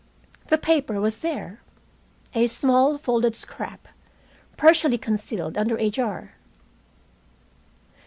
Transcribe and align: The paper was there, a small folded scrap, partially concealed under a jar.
The 0.47 0.57
paper 0.57 0.99
was 0.99 1.19
there, 1.19 1.61
a 2.33 2.47
small 2.47 2.97
folded 2.97 3.35
scrap, 3.35 3.87
partially 4.57 4.97
concealed 4.97 5.59
under 5.59 5.77
a 5.77 5.91
jar. 5.91 6.37